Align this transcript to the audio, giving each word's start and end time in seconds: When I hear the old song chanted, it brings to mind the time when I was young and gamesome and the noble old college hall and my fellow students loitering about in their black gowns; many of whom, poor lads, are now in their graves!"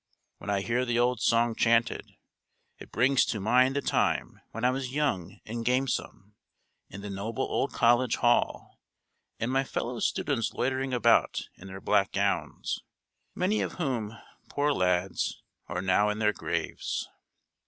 When 0.39 0.49
I 0.49 0.61
hear 0.61 0.83
the 0.83 0.97
old 0.97 1.21
song 1.21 1.53
chanted, 1.53 2.15
it 2.79 2.91
brings 2.91 3.23
to 3.27 3.39
mind 3.39 3.75
the 3.75 3.83
time 3.83 4.41
when 4.49 4.65
I 4.65 4.71
was 4.71 4.91
young 4.95 5.39
and 5.45 5.63
gamesome 5.63 6.33
and 6.89 7.03
the 7.03 7.09
noble 7.11 7.43
old 7.43 7.71
college 7.71 8.15
hall 8.15 8.79
and 9.39 9.51
my 9.51 9.63
fellow 9.63 9.99
students 9.99 10.53
loitering 10.53 10.91
about 10.91 11.49
in 11.55 11.67
their 11.67 11.81
black 11.81 12.13
gowns; 12.13 12.79
many 13.35 13.61
of 13.61 13.73
whom, 13.73 14.17
poor 14.49 14.73
lads, 14.73 15.43
are 15.67 15.83
now 15.83 16.09
in 16.09 16.17
their 16.17 16.33
graves!" 16.33 17.07